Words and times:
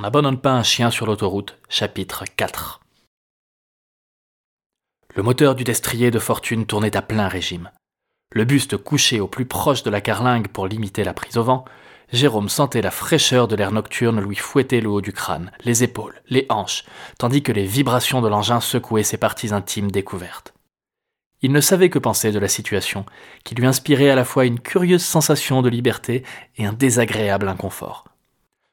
On 0.00 0.04
n'abandonne 0.04 0.40
pas 0.40 0.52
un 0.52 0.62
chien 0.62 0.90
sur 0.90 1.04
l'autoroute, 1.04 1.58
chapitre 1.68 2.24
4. 2.34 2.80
Le 5.14 5.22
moteur 5.22 5.54
du 5.54 5.62
destrier 5.62 6.10
de 6.10 6.18
fortune 6.18 6.64
tournait 6.64 6.96
à 6.96 7.02
plein 7.02 7.28
régime. 7.28 7.70
Le 8.32 8.46
buste 8.46 8.78
couché 8.78 9.20
au 9.20 9.26
plus 9.26 9.44
proche 9.44 9.82
de 9.82 9.90
la 9.90 10.00
carlingue 10.00 10.48
pour 10.48 10.66
limiter 10.66 11.04
la 11.04 11.12
prise 11.12 11.36
au 11.36 11.42
vent, 11.42 11.66
Jérôme 12.14 12.48
sentait 12.48 12.80
la 12.80 12.90
fraîcheur 12.90 13.46
de 13.46 13.54
l'air 13.54 13.72
nocturne 13.72 14.22
lui 14.22 14.36
fouetter 14.36 14.80
le 14.80 14.88
haut 14.88 15.02
du 15.02 15.12
crâne, 15.12 15.52
les 15.64 15.84
épaules, 15.84 16.22
les 16.30 16.46
hanches, 16.48 16.86
tandis 17.18 17.42
que 17.42 17.52
les 17.52 17.66
vibrations 17.66 18.22
de 18.22 18.28
l'engin 18.28 18.62
secouaient 18.62 19.02
ses 19.02 19.18
parties 19.18 19.52
intimes 19.52 19.90
découvertes. 19.90 20.54
Il 21.42 21.52
ne 21.52 21.60
savait 21.60 21.90
que 21.90 21.98
penser 21.98 22.32
de 22.32 22.38
la 22.38 22.48
situation, 22.48 23.04
qui 23.44 23.54
lui 23.54 23.66
inspirait 23.66 24.08
à 24.08 24.16
la 24.16 24.24
fois 24.24 24.46
une 24.46 24.60
curieuse 24.60 25.04
sensation 25.04 25.60
de 25.60 25.68
liberté 25.68 26.24
et 26.56 26.64
un 26.64 26.72
désagréable 26.72 27.48
inconfort. 27.48 28.09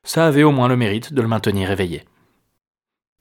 Ça 0.08 0.26
avait 0.26 0.44
au 0.44 0.54
moins 0.54 0.70
le 0.70 0.78
mérite 0.78 1.12
de 1.12 1.22
le 1.22 1.28
maintenir 1.28 1.70
éveillé. 1.70 2.06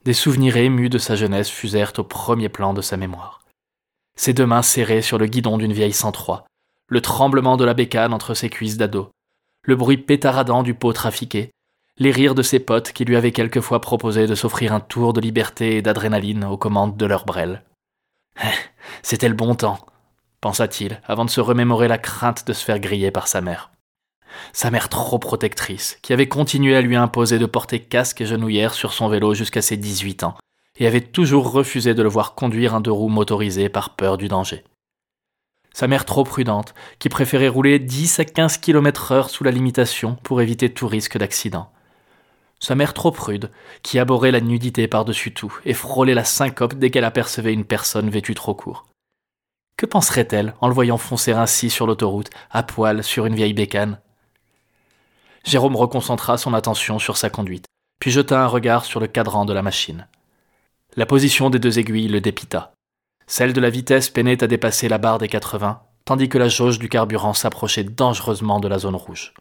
Des 0.04 0.12
souvenirs 0.12 0.56
émus 0.56 0.88
de 0.88 0.98
sa 0.98 1.16
jeunesse 1.16 1.50
fusèrent 1.50 1.92
au 1.98 2.04
premier 2.04 2.48
plan 2.48 2.74
de 2.74 2.80
sa 2.80 2.96
mémoire. 2.96 3.40
Ses 4.14 4.32
deux 4.32 4.46
mains 4.46 4.62
serrées 4.62 5.02
sur 5.02 5.18
le 5.18 5.26
guidon 5.26 5.58
d'une 5.58 5.72
vieille 5.72 5.92
103, 5.92 6.46
le 6.86 7.00
tremblement 7.00 7.56
de 7.56 7.64
la 7.64 7.74
bécane 7.74 8.14
entre 8.14 8.34
ses 8.34 8.48
cuisses 8.50 8.76
d'ado, 8.76 9.10
le 9.62 9.74
bruit 9.74 9.96
pétaradant 9.96 10.62
du 10.62 10.74
pot 10.74 10.92
trafiqué, 10.92 11.50
les 11.98 12.12
rires 12.12 12.36
de 12.36 12.42
ses 12.42 12.60
potes 12.60 12.92
qui 12.92 13.04
lui 13.04 13.16
avaient 13.16 13.32
quelquefois 13.32 13.80
proposé 13.80 14.28
de 14.28 14.36
s'offrir 14.36 14.72
un 14.72 14.78
tour 14.78 15.12
de 15.12 15.20
liberté 15.20 15.78
et 15.78 15.82
d'adrénaline 15.82 16.44
aux 16.44 16.56
commandes 16.56 16.96
de 16.96 17.06
leur 17.06 17.24
brel. 17.24 17.64
Eh, 18.44 18.46
c'était 19.02 19.28
le 19.28 19.34
bon 19.34 19.56
temps, 19.56 19.84
pensa-t-il, 20.40 21.00
avant 21.04 21.24
de 21.24 21.30
se 21.30 21.40
remémorer 21.40 21.88
la 21.88 21.98
crainte 21.98 22.46
de 22.46 22.52
se 22.52 22.64
faire 22.64 22.78
griller 22.78 23.10
par 23.10 23.26
sa 23.26 23.40
mère. 23.40 23.72
Sa 24.52 24.70
mère 24.70 24.88
trop 24.88 25.18
protectrice, 25.18 25.98
qui 26.02 26.12
avait 26.12 26.28
continué 26.28 26.76
à 26.76 26.80
lui 26.80 26.96
imposer 26.96 27.38
de 27.38 27.46
porter 27.46 27.80
casque 27.80 28.20
et 28.20 28.26
genouillère 28.26 28.74
sur 28.74 28.92
son 28.92 29.08
vélo 29.08 29.34
jusqu'à 29.34 29.62
ses 29.62 29.76
18 29.76 30.24
ans, 30.24 30.36
et 30.78 30.86
avait 30.86 31.00
toujours 31.00 31.50
refusé 31.50 31.94
de 31.94 32.02
le 32.02 32.08
voir 32.08 32.34
conduire 32.34 32.74
un 32.74 32.80
deux 32.80 32.92
roues 32.92 33.08
motorisé 33.08 33.68
par 33.68 33.96
peur 33.96 34.18
du 34.18 34.28
danger. 34.28 34.64
Sa 35.72 35.88
mère 35.88 36.06
trop 36.06 36.24
prudente, 36.24 36.74
qui 36.98 37.08
préférait 37.08 37.48
rouler 37.48 37.78
10 37.78 38.20
à 38.20 38.24
15 38.24 38.58
km 38.58 39.12
heure 39.12 39.28
sous 39.28 39.44
la 39.44 39.50
limitation 39.50 40.16
pour 40.22 40.40
éviter 40.40 40.72
tout 40.72 40.88
risque 40.88 41.18
d'accident. 41.18 41.70
Sa 42.60 42.74
mère 42.74 42.94
trop 42.94 43.10
prude, 43.10 43.50
qui 43.82 43.98
abhorrait 43.98 44.30
la 44.30 44.40
nudité 44.40 44.88
par-dessus 44.88 45.34
tout 45.34 45.54
et 45.66 45.74
frôlait 45.74 46.14
la 46.14 46.24
syncope 46.24 46.74
dès 46.74 46.90
qu'elle 46.90 47.04
apercevait 47.04 47.52
une 47.52 47.66
personne 47.66 48.08
vêtue 48.08 48.34
trop 48.34 48.54
court. 48.54 48.86
Que 49.76 49.84
penserait-elle 49.84 50.54
en 50.62 50.68
le 50.68 50.74
voyant 50.74 50.96
foncer 50.96 51.32
ainsi 51.32 51.68
sur 51.68 51.86
l'autoroute, 51.86 52.30
à 52.50 52.62
poil, 52.62 53.04
sur 53.04 53.26
une 53.26 53.34
vieille 53.34 53.52
bécane? 53.52 54.00
Jérôme 55.46 55.76
reconcentra 55.76 56.38
son 56.38 56.54
attention 56.54 56.98
sur 56.98 57.16
sa 57.16 57.30
conduite, 57.30 57.66
puis 58.00 58.10
jeta 58.10 58.42
un 58.42 58.48
regard 58.48 58.84
sur 58.84 58.98
le 58.98 59.06
cadran 59.06 59.44
de 59.44 59.52
la 59.52 59.62
machine. 59.62 60.08
La 60.96 61.06
position 61.06 61.50
des 61.50 61.60
deux 61.60 61.78
aiguilles 61.78 62.08
le 62.08 62.20
dépita. 62.20 62.72
Celle 63.28 63.52
de 63.52 63.60
la 63.60 63.70
vitesse 63.70 64.10
peinait 64.10 64.42
à 64.42 64.48
dépasser 64.48 64.88
la 64.88 64.98
barre 64.98 65.18
des 65.18 65.28
80, 65.28 65.80
tandis 66.04 66.28
que 66.28 66.38
la 66.38 66.48
jauge 66.48 66.80
du 66.80 66.88
carburant 66.88 67.32
s'approchait 67.32 67.84
dangereusement 67.84 68.58
de 68.58 68.66
la 68.66 68.78
zone 68.78 68.96
rouge. 68.96 69.34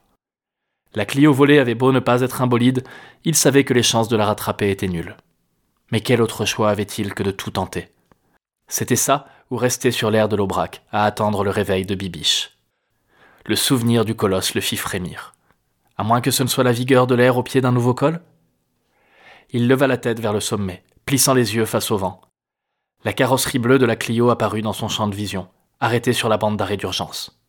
La 0.94 1.06
Clio 1.06 1.34
volée 1.34 1.60
avait 1.60 1.76
beau 1.76 1.92
ne 1.92 2.00
pas 2.00 2.22
être 2.22 2.42
un 2.42 2.48
bolide, 2.48 2.84
il 3.24 3.36
savait 3.36 3.64
que 3.64 3.74
les 3.74 3.84
chances 3.84 4.08
de 4.08 4.16
la 4.16 4.26
rattraper 4.26 4.70
étaient 4.70 4.88
nulles. 4.88 5.18
Mais 5.92 6.02
quel 6.02 6.22
autre 6.22 6.46
choix 6.46 6.70
avait-il 6.70 7.14
que 7.14 7.24
de 7.24 7.32
tout 7.32 7.52
tenter? 7.52 7.90
C'était 8.68 8.96
ça 8.96 9.28
ou 9.50 9.58
rester 9.58 9.92
sur 9.92 10.12
l'air 10.12 10.30
de 10.30 10.36
l'Aubrac, 10.36 10.84
à 10.92 11.06
attendre 11.06 11.44
le 11.44 11.50
réveil 11.50 11.86
de 11.86 11.96
Bibiche? 11.96 12.58
Le 13.46 13.56
souvenir 13.56 14.06
du 14.06 14.16
colosse 14.16 14.56
le 14.56 14.62
fit 14.62 14.78
frémir. 14.78 15.35
À 15.98 16.04
moins 16.04 16.20
que 16.20 16.32
ce 16.32 16.44
ne 16.44 16.48
soit 16.50 16.64
la 16.64 16.74
vigueur 16.74 17.08
de 17.08 17.16
l'air 17.16 17.38
au 17.38 17.44
pied 17.44 17.62
d'un 17.62 17.72
nouveau 17.72 17.94
col? 17.94 18.20
Il 19.52 19.68
leva 19.68 19.88
la 19.88 19.98
tête 19.98 20.20
vers 20.20 20.34
le 20.34 20.42
sommet, 20.42 20.84
plissant 21.06 21.34
les 21.34 21.56
yeux 21.56 21.66
face 21.66 21.90
au 21.92 21.98
vent. 21.98 22.20
La 23.06 23.14
carrosserie 23.14 23.60
bleue 23.60 23.80
de 23.80 23.86
la 23.86 23.96
Clio 23.96 24.30
apparut 24.30 24.62
dans 24.62 24.74
son 24.74 24.90
champ 24.90 25.08
de 25.08 25.16
vision, 25.16 25.48
arrêtée 25.80 26.12
sur 26.12 26.28
la 26.28 26.38
bande 26.38 26.58
d'arrêt 26.58 26.76
d'urgence. 26.76 27.40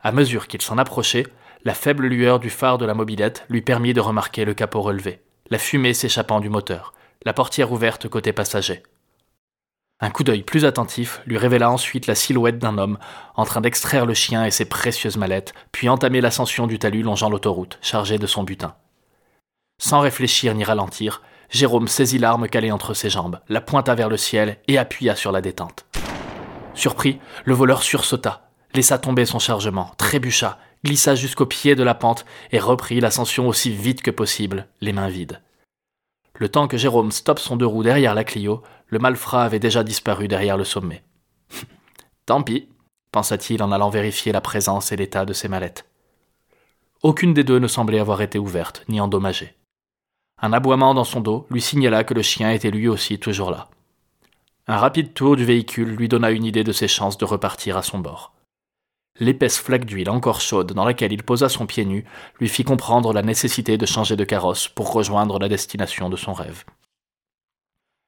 À 0.00 0.12
mesure 0.12 0.46
qu'il 0.46 0.62
s'en 0.62 0.78
approchait, 0.78 1.26
la 1.64 1.74
faible 1.74 2.06
lueur 2.06 2.38
du 2.38 2.48
phare 2.48 2.78
de 2.78 2.86
la 2.86 2.94
mobilette 2.94 3.44
lui 3.50 3.60
permit 3.60 3.92
de 3.92 4.00
remarquer 4.00 4.44
le 4.44 4.54
capot 4.54 4.80
relevé, 4.80 5.20
la 5.50 5.58
fumée 5.58 5.94
s'échappant 5.94 6.40
du 6.40 6.48
moteur, 6.48 6.94
la 7.24 7.34
portière 7.34 7.72
ouverte 7.72 8.08
côté 8.08 8.32
passager. 8.32 8.82
Un 9.98 10.10
coup 10.10 10.24
d'œil 10.24 10.42
plus 10.42 10.66
attentif 10.66 11.22
lui 11.24 11.38
révéla 11.38 11.70
ensuite 11.70 12.06
la 12.06 12.14
silhouette 12.14 12.58
d'un 12.58 12.76
homme 12.76 12.98
en 13.34 13.46
train 13.46 13.62
d'extraire 13.62 14.04
le 14.04 14.12
chien 14.12 14.44
et 14.44 14.50
ses 14.50 14.66
précieuses 14.66 15.16
mallettes, 15.16 15.54
puis 15.72 15.88
entamer 15.88 16.20
l'ascension 16.20 16.66
du 16.66 16.78
talus 16.78 17.02
longeant 17.02 17.30
l'autoroute, 17.30 17.78
chargé 17.80 18.18
de 18.18 18.26
son 18.26 18.42
butin. 18.42 18.74
Sans 19.78 20.00
réfléchir 20.00 20.54
ni 20.54 20.64
ralentir, 20.64 21.22
Jérôme 21.48 21.88
saisit 21.88 22.18
l'arme 22.18 22.48
calée 22.48 22.72
entre 22.72 22.92
ses 22.92 23.08
jambes, 23.08 23.40
la 23.48 23.62
pointa 23.62 23.94
vers 23.94 24.10
le 24.10 24.16
ciel 24.18 24.58
et 24.68 24.76
appuya 24.76 25.16
sur 25.16 25.32
la 25.32 25.40
détente. 25.40 25.86
Surpris, 26.74 27.18
le 27.44 27.54
voleur 27.54 27.82
sursauta, 27.82 28.50
laissa 28.74 28.98
tomber 28.98 29.24
son 29.24 29.38
chargement, 29.38 29.92
trébucha, 29.96 30.58
glissa 30.84 31.14
jusqu'au 31.14 31.46
pied 31.46 31.74
de 31.74 31.82
la 31.82 31.94
pente 31.94 32.26
et 32.52 32.58
reprit 32.58 33.00
l'ascension 33.00 33.48
aussi 33.48 33.70
vite 33.70 34.02
que 34.02 34.10
possible, 34.10 34.66
les 34.82 34.92
mains 34.92 35.08
vides. 35.08 35.40
Le 36.38 36.50
temps 36.50 36.68
que 36.68 36.76
Jérôme 36.76 37.12
stoppe 37.12 37.38
son 37.38 37.56
deux 37.56 37.66
roues 37.66 37.82
derrière 37.82 38.14
la 38.14 38.24
Clio, 38.24 38.62
le 38.88 38.98
malfrat 38.98 39.44
avait 39.44 39.58
déjà 39.58 39.82
disparu 39.82 40.28
derrière 40.28 40.56
le 40.56 40.64
sommet. 40.64 41.02
Tant 42.26 42.42
pis, 42.42 42.68
pensa-t-il 43.12 43.62
en 43.62 43.72
allant 43.72 43.90
vérifier 43.90 44.32
la 44.32 44.40
présence 44.40 44.92
et 44.92 44.96
l'état 44.96 45.24
de 45.24 45.32
ses 45.32 45.48
mallettes. 45.48 45.86
Aucune 47.02 47.34
des 47.34 47.44
deux 47.44 47.58
ne 47.58 47.68
semblait 47.68 47.98
avoir 47.98 48.22
été 48.22 48.38
ouverte 48.38 48.84
ni 48.88 49.00
endommagée. 49.00 49.54
Un 50.40 50.52
aboiement 50.52 50.92
dans 50.92 51.04
son 51.04 51.20
dos 51.20 51.46
lui 51.50 51.60
signala 51.60 52.04
que 52.04 52.14
le 52.14 52.22
chien 52.22 52.50
était 52.50 52.70
lui 52.70 52.88
aussi 52.88 53.18
toujours 53.18 53.50
là. 53.50 53.68
Un 54.66 54.76
rapide 54.76 55.14
tour 55.14 55.36
du 55.36 55.44
véhicule 55.44 55.94
lui 55.94 56.08
donna 56.08 56.30
une 56.30 56.44
idée 56.44 56.64
de 56.64 56.72
ses 56.72 56.88
chances 56.88 57.16
de 57.18 57.24
repartir 57.24 57.76
à 57.76 57.82
son 57.82 57.98
bord. 58.00 58.34
L'épaisse 59.18 59.58
flaque 59.58 59.86
d'huile 59.86 60.10
encore 60.10 60.40
chaude 60.40 60.72
dans 60.72 60.84
laquelle 60.84 61.12
il 61.12 61.22
posa 61.22 61.48
son 61.48 61.66
pied 61.66 61.84
nu 61.84 62.04
lui 62.38 62.48
fit 62.48 62.64
comprendre 62.64 63.12
la 63.12 63.22
nécessité 63.22 63.78
de 63.78 63.86
changer 63.86 64.16
de 64.16 64.24
carrosse 64.24 64.68
pour 64.68 64.92
rejoindre 64.92 65.38
la 65.38 65.48
destination 65.48 66.10
de 66.10 66.16
son 66.16 66.34
rêve. 66.34 66.64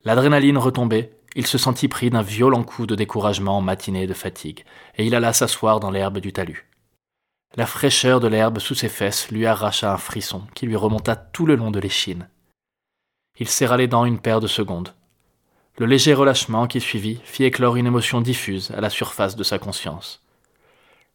L'adrénaline 0.05 0.59
retombée, 0.59 1.13
il 1.35 1.47
se 1.47 1.59
sentit 1.59 1.89
pris 1.89 2.11
d'un 2.11 2.23
violent 2.23 2.65
coup 2.65 2.87
de 2.87 2.95
découragement 2.95 3.61
matiné 3.61 4.07
de 4.07 4.15
fatigue, 4.15 4.65
et 4.97 5.07
il 5.07 5.15
alla 5.15 5.33
s'asseoir 5.33 5.81
dans 5.81 5.91
l'herbe 5.91 6.19
du 6.19 6.33
talus. 6.33 6.69
La 7.57 7.67
fraîcheur 7.67 8.21
de 8.21 8.29
l'herbe 8.29 8.59
sous 8.59 8.75
ses 8.75 8.89
fesses 8.89 9.31
lui 9.31 9.47
arracha 9.47 9.93
un 9.93 9.97
frisson 9.97 10.43
qui 10.55 10.67
lui 10.67 10.77
remonta 10.77 11.17
tout 11.17 11.47
le 11.47 11.57
long 11.57 11.71
de 11.71 11.81
l'échine. 11.81 12.29
Il 13.39 13.49
serra 13.49 13.77
les 13.77 13.89
dents 13.89 14.05
une 14.05 14.21
paire 14.21 14.41
de 14.41 14.47
secondes. 14.47 14.95
Le 15.79 15.87
léger 15.87 16.13
relâchement 16.13 16.67
qui 16.67 16.81
suivit 16.81 17.21
fit 17.25 17.45
éclore 17.45 17.77
une 17.77 17.87
émotion 17.87 18.21
diffuse 18.21 18.73
à 18.73 18.81
la 18.81 18.91
surface 18.91 19.37
de 19.37 19.45
sa 19.45 19.59
conscience. 19.59 20.23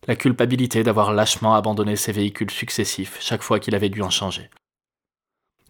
La 0.08 0.16
culpabilité 0.16 0.84
d'avoir 0.84 1.14
lâchement 1.14 1.56
abandonné 1.56 1.96
ses 1.96 2.12
véhicules 2.12 2.52
successifs 2.52 3.18
chaque 3.20 3.42
fois 3.42 3.60
qu'il 3.60 3.76
avait 3.76 3.90
dû 3.90 4.02
en 4.02 4.10
changer. 4.10 4.50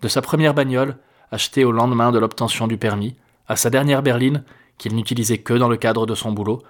De 0.01 0.07
sa 0.07 0.21
première 0.21 0.53
bagnole, 0.53 0.97
achetée 1.33 1.65
au 1.65 1.71
lendemain 1.71 2.11
de 2.11 2.19
l'obtention 2.19 2.67
du 2.67 2.77
permis, 2.77 3.15
à 3.47 3.55
sa 3.55 3.71
dernière 3.71 4.03
berline, 4.03 4.43
qu'il 4.77 4.95
n'utilisait 4.95 5.39
que 5.39 5.55
dans 5.55 5.67
le 5.67 5.77
cadre 5.77 6.05
de 6.05 6.13
son 6.13 6.31
boulot, 6.31 6.61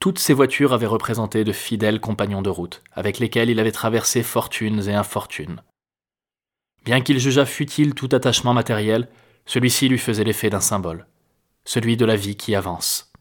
toutes 0.00 0.18
ces 0.18 0.32
voitures 0.32 0.72
avaient 0.72 0.86
représenté 0.86 1.44
de 1.44 1.52
fidèles 1.52 2.00
compagnons 2.00 2.40
de 2.40 2.48
route, 2.48 2.82
avec 2.92 3.18
lesquels 3.18 3.50
il 3.50 3.60
avait 3.60 3.72
traversé 3.72 4.22
fortunes 4.22 4.88
et 4.88 4.94
infortunes. 4.94 5.60
Bien 6.84 7.02
qu'il 7.02 7.18
jugeât 7.18 7.44
futile 7.44 7.94
tout 7.94 8.08
attachement 8.12 8.54
matériel, 8.54 9.08
celui-ci 9.44 9.88
lui 9.88 9.98
faisait 9.98 10.24
l'effet 10.24 10.48
d'un 10.48 10.60
symbole, 10.60 11.06
celui 11.66 11.98
de 11.98 12.06
la 12.06 12.16
vie 12.16 12.36
qui 12.36 12.54
avance. 12.54 13.12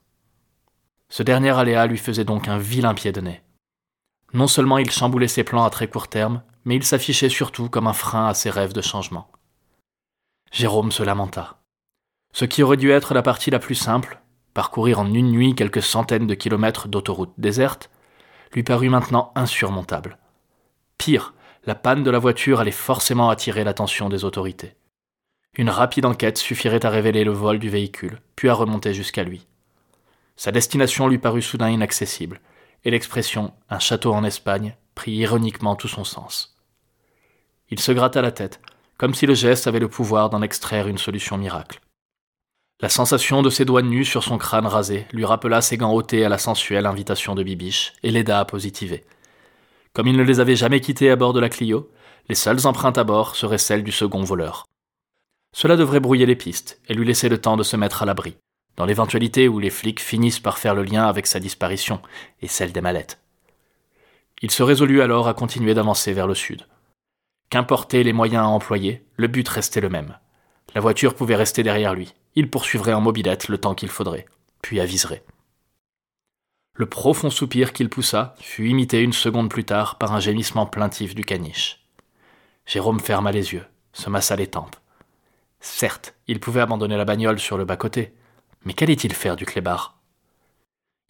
Ce 1.10 1.24
dernier 1.24 1.52
aléa 1.52 1.88
lui 1.88 1.98
faisait 1.98 2.24
donc 2.24 2.48
un 2.48 2.58
vilain 2.58 2.94
pied 2.94 3.12
de 3.12 3.20
nez. 3.20 3.42
Non 4.34 4.48
seulement 4.48 4.78
il 4.78 4.90
chamboulait 4.90 5.28
ses 5.28 5.44
plans 5.44 5.66
à 5.66 5.70
très 5.70 5.90
court 5.90 6.08
terme, 6.08 6.42
mais 6.64 6.76
il 6.78 6.84
s'affichait 6.84 7.30
surtout 7.30 7.68
comme 7.70 7.88
un 7.88 7.94
frein 7.94 8.28
à 8.28 8.34
ses 8.34 8.50
rêves 8.50 8.74
de 8.74 8.82
changement. 8.82 9.30
Jérôme 10.52 10.92
se 10.92 11.04
lamenta. 11.04 11.62
Ce 12.32 12.46
qui 12.46 12.64
aurait 12.64 12.78
dû 12.78 12.92
être 12.92 13.14
la 13.14 13.22
partie 13.22 13.52
la 13.52 13.60
plus 13.60 13.76
simple, 13.76 14.22
parcourir 14.54 15.00
en 15.00 15.14
une 15.14 15.32
nuit 15.32 15.56
quelques 15.56 15.82
centaines 15.82 16.28
de 16.28 16.34
kilomètres 16.34 16.88
d'autoroute 16.88 17.34
déserte, 17.38 17.90
lui 18.54 18.64
parut 18.64 18.90
maintenant 18.90 19.32
insurmontable. 19.36 20.18
Pire, 20.98 21.34
la 21.66 21.76
panne 21.76 22.04
de 22.04 22.12
la 22.12 22.20
voiture 22.20 22.60
allait 22.60 22.72
forcément 22.72 23.30
attirer 23.30 23.64
l'attention 23.64 24.10
des 24.10 24.24
autorités. 24.24 24.76
Une 25.58 25.70
rapide 25.70 26.06
enquête 26.06 26.38
suffirait 26.38 26.86
à 26.86 26.90
révéler 26.90 27.24
le 27.24 27.32
vol 27.32 27.60
du 27.60 27.70
véhicule, 27.70 28.22
puis 28.36 28.50
à 28.50 28.54
remonter 28.54 28.94
jusqu'à 28.94 29.24
lui. 29.24 29.48
Sa 30.36 30.52
destination 30.52 31.08
lui 31.08 31.18
parut 31.18 31.42
soudain 31.42 31.70
inaccessible, 31.70 32.42
et 32.84 32.92
l'expression 32.92 33.54
un 33.70 33.80
château 33.80 34.14
en 34.14 34.24
Espagne 34.24 34.76
prit 34.94 35.14
ironiquement 35.14 35.76
tout 35.76 35.88
son 35.88 36.04
sens. 36.04 36.58
Il 37.70 37.80
se 37.80 37.92
gratta 37.92 38.22
la 38.22 38.32
tête, 38.32 38.62
comme 38.98 39.14
si 39.14 39.26
le 39.26 39.34
geste 39.34 39.68
avait 39.68 39.80
le 39.80 39.90
pouvoir 39.90 40.30
d'en 40.30 40.42
extraire 40.42 40.88
une 40.88 40.98
solution 40.98 41.38
miracle. 41.38 41.80
La 42.82 42.90
sensation 42.90 43.42
de 43.42 43.50
ses 43.50 43.66
doigts 43.66 43.82
nus 43.82 44.06
sur 44.06 44.24
son 44.24 44.38
crâne 44.38 44.68
rasé 44.68 45.08
lui 45.14 45.24
rappela 45.24 45.62
ses 45.62 45.78
gants 45.78 45.94
ôtés 45.94 46.26
à 46.26 46.30
la 46.30 46.38
sensuelle 46.38 46.86
invitation 46.86 47.34
de 47.34 47.44
Bibiche 47.44 47.94
et 48.04 48.12
l'aida 48.12 48.40
à 48.40 48.46
positiver. 48.46 49.06
Comme 49.94 50.08
il 50.08 50.18
ne 50.18 50.24
les 50.24 50.42
avait 50.42 50.58
jamais 50.58 50.82
quittés 50.82 51.10
à 51.10 51.16
bord 51.16 51.32
de 51.32 51.40
la 51.40 51.50
Clio, 51.50 51.90
les 52.28 52.36
seules 52.36 52.68
empreintes 52.68 52.98
à 52.98 53.06
bord 53.06 53.36
seraient 53.36 53.58
celles 53.58 53.84
du 53.84 53.94
second 53.94 54.24
voleur. 54.24 54.66
Cela 55.56 55.78
devrait 55.78 56.02
brouiller 56.02 56.26
les 56.26 56.36
pistes 56.36 56.82
et 56.90 56.94
lui 56.94 57.06
laisser 57.06 57.30
le 57.30 57.40
temps 57.40 57.56
de 57.56 57.64
se 57.64 57.78
mettre 57.78 58.04
à 58.04 58.06
l'abri, 58.06 58.36
dans 58.76 58.86
l'éventualité 58.86 59.48
où 59.48 59.60
les 59.60 59.70
flics 59.70 60.02
finissent 60.02 60.42
par 60.42 60.58
faire 60.58 60.76
le 60.76 60.84
lien 60.84 61.06
avec 61.06 61.28
sa 61.28 61.40
disparition 61.40 62.02
et 62.42 62.50
celle 62.50 62.74
des 62.74 62.82
mallettes. 62.82 63.20
Il 64.42 64.52
se 64.52 64.64
résolut 64.64 65.02
alors 65.02 65.30
à 65.30 65.34
continuer 65.34 65.74
d'avancer 65.74 66.12
vers 66.12 66.28
le 66.28 66.36
sud. 66.36 66.66
Qu'importaient 67.50 68.04
les 68.04 68.14
moyens 68.14 68.44
à 68.44 68.48
employer, 68.48 69.06
le 69.18 69.28
but 69.28 69.48
restait 69.48 69.82
le 69.82 69.90
même. 69.90 70.18
La 70.74 70.82
voiture 70.82 71.16
pouvait 71.16 71.36
rester 71.36 71.64
derrière 71.64 71.94
lui. 71.94 72.14
Il 72.36 72.50
poursuivrait 72.50 72.94
en 72.94 73.02
mobilette 73.02 73.48
le 73.48 73.58
temps 73.58 73.76
qu'il 73.76 73.90
faudrait, 73.90 74.26
puis 74.62 74.80
aviserait. 74.80 75.24
Le 76.74 76.86
profond 76.86 77.30
soupir 77.30 77.72
qu'il 77.72 77.90
poussa 77.90 78.36
fut 78.40 78.68
imité 78.68 79.00
une 79.02 79.14
seconde 79.14 79.50
plus 79.50 79.64
tard 79.64 79.98
par 79.98 80.14
un 80.14 80.20
gémissement 80.20 80.66
plaintif 80.66 81.16
du 81.16 81.24
caniche. 81.24 81.86
Jérôme 82.66 83.00
ferma 83.00 83.32
les 83.32 83.54
yeux, 83.54 83.66
se 83.94 84.10
massa 84.10 84.36
les 84.36 84.48
tempes. 84.48 84.76
Certes, 85.62 86.16
il 86.28 86.42
pouvait 86.42 86.60
abandonner 86.60 86.98
la 86.98 87.06
bagnole 87.06 87.40
sur 87.40 87.58
le 87.58 87.64
bas-côté, 87.64 88.14
mais 88.66 88.74
qu'allait-il 88.74 89.14
faire 89.14 89.38
du 89.38 89.46
clébard? 89.46 89.98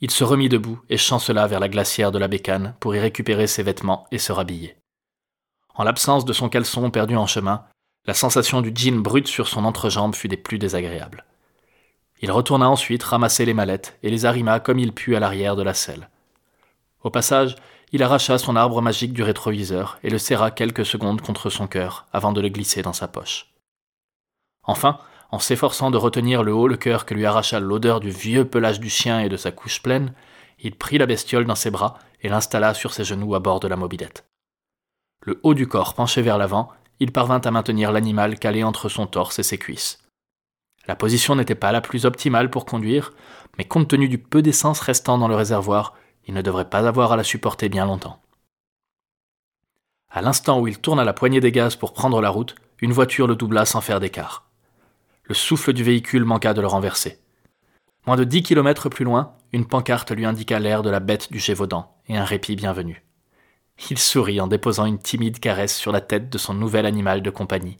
Il 0.01 0.11
se 0.11 0.23
remit 0.23 0.49
debout 0.49 0.79
et 0.89 0.97
chancela 0.97 1.47
vers 1.47 1.59
la 1.59 1.69
glacière 1.69 2.11
de 2.11 2.19
la 2.19 2.27
bécane 2.27 2.75
pour 2.79 2.95
y 2.95 2.99
récupérer 2.99 3.47
ses 3.47 3.63
vêtements 3.63 4.05
et 4.11 4.19
se 4.19 4.31
rhabiller. 4.31 4.75
En 5.75 5.83
l'absence 5.83 6.25
de 6.25 6.33
son 6.33 6.49
caleçon 6.49 6.89
perdu 6.89 7.15
en 7.17 7.27
chemin, 7.27 7.65
la 8.05 8.13
sensation 8.13 8.61
du 8.61 8.71
jean 8.73 9.01
brut 9.01 9.27
sur 9.27 9.47
son 9.47 9.65
entrejambe 9.65 10.15
fut 10.15 10.27
des 10.27 10.37
plus 10.37 10.57
désagréables. 10.57 11.25
Il 12.21 12.31
retourna 12.31 12.69
ensuite 12.69 13.03
ramasser 13.03 13.45
les 13.45 13.53
mallettes 13.53 13.97
et 14.01 14.09
les 14.09 14.25
arrima 14.25 14.59
comme 14.59 14.79
il 14.79 14.93
put 14.93 15.15
à 15.15 15.19
l'arrière 15.19 15.55
de 15.55 15.63
la 15.63 15.73
selle. 15.73 16.09
Au 17.03 17.09
passage, 17.09 17.55
il 17.91 18.03
arracha 18.03 18.37
son 18.37 18.55
arbre 18.55 18.81
magique 18.81 19.13
du 19.13 19.21
rétroviseur 19.21 19.99
et 20.03 20.09
le 20.09 20.17
serra 20.17 20.49
quelques 20.49 20.85
secondes 20.85 21.21
contre 21.21 21.49
son 21.49 21.67
cœur 21.67 22.05
avant 22.13 22.31
de 22.31 22.41
le 22.41 22.49
glisser 22.49 22.81
dans 22.81 22.93
sa 22.93 23.07
poche. 23.07 23.53
Enfin, 24.63 24.99
en 25.31 25.39
s'efforçant 25.39 25.91
de 25.91 25.97
retenir 25.97 26.43
le 26.43 26.53
haut 26.53 26.67
le 26.67 26.77
cœur 26.77 27.05
que 27.05 27.13
lui 27.13 27.25
arracha 27.25 27.59
l'odeur 27.59 27.99
du 27.99 28.09
vieux 28.09 28.45
pelage 28.45 28.79
du 28.79 28.89
chien 28.89 29.19
et 29.19 29.29
de 29.29 29.37
sa 29.37 29.51
couche 29.51 29.81
pleine, 29.81 30.13
il 30.59 30.75
prit 30.75 30.97
la 30.97 31.05
bestiole 31.05 31.45
dans 31.45 31.55
ses 31.55 31.71
bras 31.71 31.99
et 32.21 32.29
l'installa 32.29 32.73
sur 32.73 32.93
ses 32.93 33.03
genoux 33.03 33.35
à 33.35 33.39
bord 33.39 33.59
de 33.59 33.67
la 33.67 33.75
mobilette. 33.75 34.25
Le 35.25 35.39
haut 35.41 35.55
du 35.55 35.67
corps 35.67 35.95
penché 35.95 36.21
vers 36.21 36.37
l'avant, 36.37 36.69
il 36.99 37.11
parvint 37.11 37.41
à 37.41 37.51
maintenir 37.51 37.91
l'animal 37.91 38.37
calé 38.37 38.63
entre 38.63 38.89
son 38.89 39.07
torse 39.07 39.39
et 39.39 39.43
ses 39.43 39.57
cuisses. 39.57 39.97
La 40.87 40.95
position 40.95 41.35
n'était 41.35 41.55
pas 41.55 41.71
la 41.71 41.81
plus 41.81 42.05
optimale 42.05 42.51
pour 42.51 42.65
conduire, 42.65 43.11
mais 43.57 43.65
compte 43.65 43.87
tenu 43.87 44.07
du 44.07 44.19
peu 44.19 44.43
d'essence 44.43 44.79
restant 44.79 45.17
dans 45.17 45.27
le 45.27 45.35
réservoir, 45.35 45.95
il 46.27 46.35
ne 46.35 46.43
devrait 46.43 46.69
pas 46.69 46.87
avoir 46.87 47.11
à 47.11 47.17
la 47.17 47.23
supporter 47.23 47.69
bien 47.69 47.85
longtemps. 47.85 48.21
À 50.11 50.21
l'instant 50.21 50.59
où 50.59 50.67
il 50.67 50.79
tourna 50.79 51.03
la 51.03 51.13
poignée 51.13 51.39
des 51.39 51.51
gaz 51.51 51.75
pour 51.75 51.93
prendre 51.93 52.21
la 52.21 52.29
route, 52.29 52.55
une 52.79 52.93
voiture 52.93 53.25
le 53.25 53.35
doubla 53.35 53.65
sans 53.65 53.81
faire 53.81 53.99
d'écart. 53.99 54.47
Le 55.23 55.33
souffle 55.33 55.73
du 55.73 55.83
véhicule 55.83 56.23
manqua 56.23 56.53
de 56.53 56.61
le 56.61 56.67
renverser. 56.67 57.19
Moins 58.05 58.15
de 58.15 58.23
dix 58.23 58.43
kilomètres 58.43 58.89
plus 58.89 59.05
loin, 59.05 59.33
une 59.51 59.65
pancarte 59.65 60.11
lui 60.11 60.25
indiqua 60.25 60.59
l'air 60.59 60.83
de 60.83 60.91
la 60.91 60.99
bête 60.99 61.31
du 61.31 61.39
Gévaudan 61.39 61.91
et 62.07 62.15
un 62.15 62.23
répit 62.23 62.55
bienvenu. 62.55 63.04
Il 63.89 63.97
sourit 63.97 64.39
en 64.41 64.47
déposant 64.47 64.85
une 64.85 64.99
timide 64.99 65.39
caresse 65.39 65.75
sur 65.75 65.91
la 65.91 66.01
tête 66.01 66.29
de 66.29 66.37
son 66.37 66.53
nouvel 66.53 66.85
animal 66.85 67.21
de 67.21 67.29
compagnie, 67.29 67.77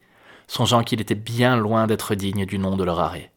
songeant 0.48 0.84
qu'il 0.84 1.02
était 1.02 1.16
bien 1.16 1.58
loin 1.58 1.88
d'être 1.88 2.16
digne 2.16 2.46
du 2.46 2.60
nom 2.60 2.76
de 2.76 2.84
leur 2.84 3.00
arrêt. 3.00 3.32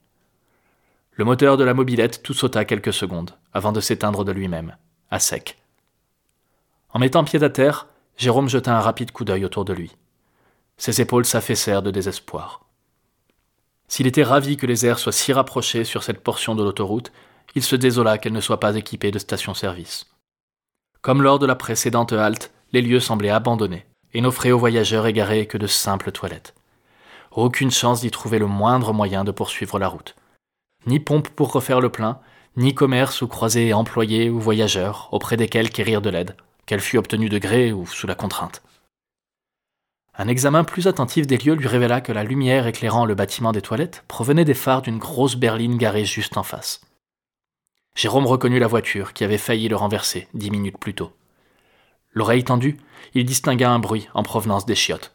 Le 1.12 1.25
moteur 1.25 1.56
de 1.56 1.64
la 1.64 1.75
mobilette 1.75 2.22
tout 2.22 2.34
sauta 2.34 2.64
quelques 2.64 2.93
secondes, 2.93 3.37
avant 3.52 3.72
de 3.72 3.81
s'éteindre 3.81 4.25
de 4.25 4.32
lui-même, 4.32 4.76
à 5.10 5.19
sec. 5.19 5.58
En 6.90 6.99
mettant 6.99 7.25
pied 7.25 7.43
à 7.43 7.50
terre, 7.50 7.87
Jérôme 8.16 8.49
jeta 8.49 8.76
un 8.76 8.81
rapide 8.81 9.12
coup 9.12 9.25
d'œil 9.25 9.44
autour 9.44 9.64
de 9.64 9.72
lui. 9.72 9.93
Ses 10.76 11.00
épaules 11.00 11.25
s'affaissèrent 11.25 11.82
de 11.82 11.90
désespoir. 11.90 12.64
S'il 13.88 14.06
était 14.06 14.25
ravi 14.25 14.56
que 14.56 14.66
les 14.66 14.84
airs 14.84 14.99
soient 14.99 15.12
si 15.12 15.32
rapprochés 15.32 15.84
sur 15.84 16.02
cette 16.02 16.22
portion 16.22 16.55
de 16.55 16.62
l'autoroute, 16.62 17.12
il 17.55 17.62
se 17.62 17.76
désola 17.76 18.19
qu'elle 18.19 18.32
ne 18.32 18.40
soit 18.40 18.60
pas 18.60 18.76
équipée 18.76 19.10
de 19.10 19.19
station-service. 19.19 20.06
Comme 21.00 21.23
lors 21.23 21.39
de 21.39 21.47
la 21.47 21.55
précédente 21.55 22.12
halte, 22.12 22.53
les 22.73 22.83
lieux 22.83 23.00
semblaient 23.00 23.31
abandonnés 23.31 23.87
et 24.15 24.21
n'offraient 24.21 24.50
aux 24.50 24.59
voyageurs 24.59 25.06
égarés 25.06 25.47
que 25.47 25.59
de 25.59 25.67
simples 25.67 26.12
toilettes. 26.12 26.55
Aucune 27.31 27.71
chance 27.71 28.00
d'y 28.00 28.11
trouver 28.11 28.39
le 28.39 28.47
moindre 28.47 28.93
moyen 28.93 29.25
de 29.25 29.31
poursuivre 29.31 29.79
la 29.79 29.89
route. 29.89 30.17
Ni 30.87 30.99
pompe 30.99 31.29
pour 31.29 31.53
refaire 31.53 31.81
le 31.81 31.91
plein, 31.91 32.21
ni 32.56 32.75
commerce 32.75 33.23
ou 33.23 33.29
croisés 33.29 33.73
employés 33.73 34.31
ou 34.31 34.41
voyageurs 34.41 35.09
auprès 35.12 35.37
desquels 35.37 35.71
quérir 35.71 36.03
de 36.03 36.11
l'aide, 36.11 36.37
qu'elle 36.67 36.81
fût 36.81 36.99
obtenue 36.99 37.29
de 37.29 37.39
gré 37.39 37.73
ou 37.73 37.87
sous 37.87 38.06
la 38.06 38.15
contrainte. 38.15 38.62
Un 40.17 40.27
examen 40.27 40.65
plus 40.65 40.89
attentif 40.89 41.29
des 41.29 41.39
lieux 41.39 41.55
lui 41.55 41.69
révéla 41.69 42.01
que 42.01 42.11
la 42.11 42.25
lumière 42.25 42.67
éclairant 42.67 43.05
le 43.05 43.15
bâtiment 43.15 43.53
des 43.53 43.62
toilettes 43.62 44.03
provenait 44.09 44.44
des 44.44 44.55
phares 44.55 44.83
d'une 44.83 44.99
grosse 44.99 45.37
berline 45.37 45.77
garée 45.77 46.05
juste 46.05 46.37
en 46.37 46.43
face. 46.43 46.81
Jérôme 47.99 48.29
reconnut 48.29 48.61
la 48.61 48.69
voiture 48.69 49.12
qui 49.12 49.25
avait 49.25 49.39
failli 49.39 49.67
le 49.67 49.75
renverser 49.75 50.29
dix 50.33 50.53
minutes 50.53 50.79
plus 50.79 50.95
tôt. 50.95 51.11
L'oreille 52.12 52.45
tendue, 52.45 52.77
il 53.15 53.25
distingua 53.25 53.71
un 53.71 53.81
bruit 53.81 54.09
en 54.15 54.23
provenance 54.23 54.65
des 54.65 54.77
chiottes. 54.77 55.12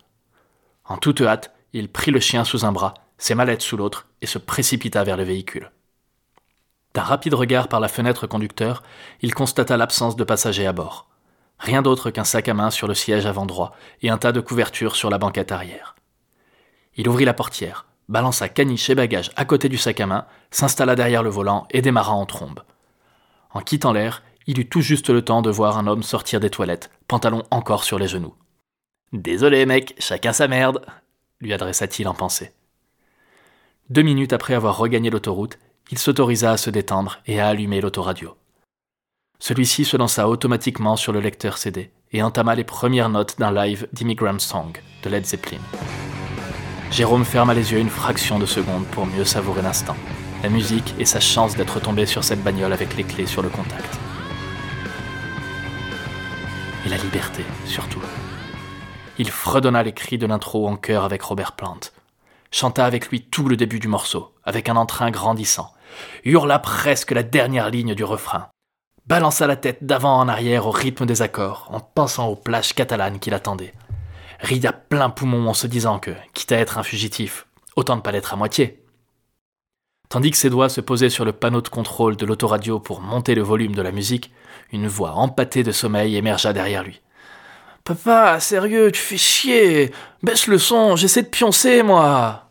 En 0.83 0.97
toute 0.97 1.21
hâte, 1.21 1.55
il 1.71 1.87
prit 1.87 2.11
le 2.11 2.19
chien 2.19 2.43
sous 2.43 2.65
un 2.65 2.73
bras, 2.73 2.95
ses 3.17 3.35
mallettes 3.35 3.61
sous 3.61 3.77
l'autre, 3.77 4.07
et 4.21 4.25
se 4.25 4.37
précipita 4.37 5.01
vers 5.05 5.15
le 5.15 5.23
véhicule. 5.23 5.71
D'un 6.93 7.03
rapide 7.03 7.35
regard 7.35 7.69
par 7.69 7.79
la 7.79 7.87
fenêtre 7.87 8.27
conducteur, 8.27 8.83
il 9.21 9.33
constata 9.33 9.77
l'absence 9.77 10.17
de 10.17 10.25
passagers 10.25 10.67
à 10.67 10.73
bord. 10.73 11.07
Rien 11.59 11.83
d'autre 11.83 12.09
qu'un 12.09 12.25
sac 12.25 12.49
à 12.49 12.53
main 12.53 12.69
sur 12.69 12.89
le 12.89 12.95
siège 12.95 13.25
avant 13.25 13.45
droit 13.45 13.73
et 14.01 14.09
un 14.09 14.17
tas 14.17 14.33
de 14.33 14.41
couvertures 14.41 14.97
sur 14.97 15.09
la 15.09 15.19
banquette 15.19 15.53
arrière. 15.53 15.95
Il 16.97 17.07
ouvrit 17.07 17.23
la 17.23 17.33
portière, 17.33 17.85
balança 18.09 18.49
caniche 18.49 18.89
et 18.89 18.95
bagages 18.95 19.31
à 19.37 19.45
côté 19.45 19.69
du 19.69 19.77
sac 19.77 20.01
à 20.01 20.05
main, 20.05 20.25
s'installa 20.51 20.95
derrière 20.95 21.23
le 21.23 21.29
volant 21.29 21.65
et 21.71 21.81
démarra 21.81 22.11
en 22.11 22.25
trombe. 22.25 22.59
En 23.53 23.61
quittant 23.61 23.93
l'air, 23.93 24.23
il 24.47 24.59
eut 24.59 24.67
tout 24.67 24.81
juste 24.81 25.09
le 25.09 25.23
temps 25.23 25.41
de 25.41 25.49
voir 25.49 25.77
un 25.77 25.87
homme 25.87 26.03
sortir 26.03 26.39
des 26.39 26.49
toilettes, 26.49 26.89
pantalon 27.07 27.43
encore 27.51 27.83
sur 27.83 27.99
les 27.99 28.07
genoux. 28.07 28.33
Désolé, 29.13 29.65
mec, 29.65 29.95
chacun 29.99 30.33
sa 30.33 30.47
merde, 30.47 30.83
lui 31.39 31.53
adressa-t-il 31.53 32.07
en 32.07 32.13
pensée. 32.13 32.51
Deux 33.89 34.01
minutes 34.01 34.33
après 34.33 34.55
avoir 34.55 34.77
regagné 34.77 35.09
l'autoroute, 35.09 35.59
il 35.91 35.99
s'autorisa 35.99 36.51
à 36.51 36.57
se 36.57 36.69
détendre 36.69 37.19
et 37.27 37.39
à 37.39 37.47
allumer 37.47 37.79
l'autoradio. 37.79 38.35
Celui-ci 39.39 39.85
se 39.85 39.97
lança 39.97 40.29
automatiquement 40.29 40.95
sur 40.95 41.11
le 41.11 41.19
lecteur 41.19 41.57
CD 41.57 41.91
et 42.11 42.23
entama 42.23 42.55
les 42.55 42.63
premières 42.63 43.09
notes 43.09 43.37
d'un 43.37 43.51
live 43.51 43.87
d'Immigrant 43.91 44.39
Song 44.39 44.71
de 45.03 45.09
Led 45.09 45.25
Zeppelin. 45.25 45.59
Jérôme 46.91 47.25
ferma 47.25 47.53
les 47.53 47.71
yeux 47.71 47.79
une 47.79 47.89
fraction 47.89 48.39
de 48.39 48.45
seconde 48.45 48.85
pour 48.87 49.05
mieux 49.05 49.25
savourer 49.25 49.61
l'instant, 49.61 49.97
la 50.43 50.49
musique 50.49 50.93
et 50.99 51.05
sa 51.05 51.21
chance 51.21 51.55
d'être 51.55 51.79
tombé 51.79 52.05
sur 52.05 52.25
cette 52.25 52.43
bagnole 52.43 52.73
avec 52.73 52.97
les 52.97 53.05
clés 53.05 53.25
sur 53.25 53.41
le 53.41 53.47
contact. 53.47 53.97
Et 56.85 56.89
la 56.89 56.97
liberté, 56.97 57.45
surtout. 57.65 58.01
Il 59.17 59.29
fredonna 59.29 59.83
les 59.83 59.93
cris 59.93 60.17
de 60.17 60.25
l'intro 60.25 60.67
en 60.67 60.75
chœur 60.75 61.05
avec 61.05 61.21
Robert 61.21 61.53
Plant, 61.53 61.79
chanta 62.51 62.85
avec 62.85 63.07
lui 63.07 63.21
tout 63.21 63.47
le 63.47 63.55
début 63.55 63.79
du 63.79 63.87
morceau, 63.87 64.33
avec 64.43 64.67
un 64.67 64.75
entrain 64.75 65.11
grandissant, 65.11 65.71
hurla 66.25 66.59
presque 66.59 67.11
la 67.11 67.23
dernière 67.23 67.69
ligne 67.69 67.95
du 67.95 68.03
refrain, 68.03 68.49
balança 69.07 69.47
la 69.47 69.55
tête 69.55 69.85
d'avant 69.85 70.19
en 70.19 70.27
arrière 70.27 70.67
au 70.67 70.71
rythme 70.71 71.05
des 71.05 71.21
accords, 71.21 71.69
en 71.71 71.79
pensant 71.79 72.27
aux 72.27 72.35
plages 72.35 72.73
catalanes 72.73 73.19
qui 73.19 73.29
l'attendaient. 73.29 73.73
Rit 74.41 74.67
à 74.67 74.73
plein 74.73 75.09
poumon 75.09 75.47
en 75.47 75.53
se 75.53 75.67
disant 75.67 75.99
que, 75.99 76.11
quitte 76.33 76.51
à 76.51 76.57
être 76.57 76.77
un 76.77 76.83
fugitif, 76.83 77.47
autant 77.77 77.95
ne 77.95 78.01
pas 78.01 78.11
l'être 78.11 78.33
à 78.33 78.35
moitié. 78.35 78.82
Tandis 80.13 80.29
que 80.29 80.37
ses 80.37 80.51
doigts 80.51 80.69
se 80.69 80.79
posaient 80.79 81.09
sur 81.09 81.25
le 81.25 81.31
panneau 81.31 81.61
de 81.61 81.69
contrôle 81.69 82.15
de 82.15 82.27
l'autoradio 82.27 82.79
pour 82.79 83.01
monter 83.01 83.33
le 83.33 83.41
volume 83.41 83.73
de 83.73 83.81
la 83.81 83.91
musique, 83.91 84.31
une 84.71 84.87
voix 84.87 85.13
empâtée 85.13 85.63
de 85.63 85.71
sommeil 85.71 86.15
émergea 86.15 86.53
derrière 86.53 86.83
lui. 86.83 87.01
Papa, 87.83 88.39
sérieux, 88.39 88.91
tu 88.91 89.01
fais 89.01 89.17
chier. 89.17 89.91
Baisse 90.21 90.45
le 90.45 90.59
son, 90.59 90.95
j'essaie 90.95 91.23
de 91.23 91.29
pioncer, 91.29 91.81
moi. 91.81 92.42